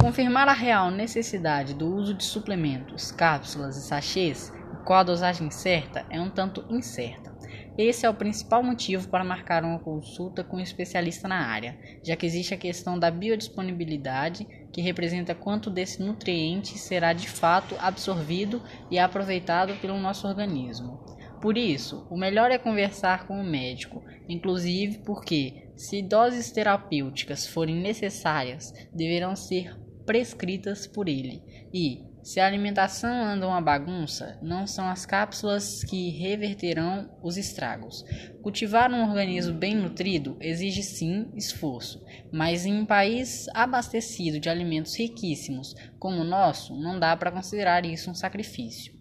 [0.00, 4.50] Confirmar a real necessidade do uso de suplementos, cápsulas e sachês,
[4.82, 7.30] qual a dosagem certa, é um tanto incerta.
[7.76, 12.16] Esse é o principal motivo para marcar uma consulta com um especialista na área, já
[12.16, 18.62] que existe a questão da biodisponibilidade, que representa quanto desse nutriente será de fato absorvido
[18.90, 20.98] e aproveitado pelo nosso organismo.
[21.42, 27.76] Por isso, o melhor é conversar com o médico, inclusive porque, se doses terapêuticas forem
[27.76, 29.74] necessárias, deverão ser
[30.10, 31.40] prescritas por ele
[31.72, 38.04] e, se a alimentação anda uma bagunça, não são as cápsulas que reverterão os estragos.
[38.42, 44.98] Cultivar um organismo bem nutrido exige sim esforço, mas em um país abastecido de alimentos
[44.98, 48.99] riquíssimos como o nosso, não dá para considerar isso um sacrifício.